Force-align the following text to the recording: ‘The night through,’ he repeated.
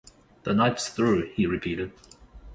‘The 0.45 0.55
night 0.55 0.81
through,’ 0.81 1.31
he 1.35 1.45
repeated. 1.45 1.91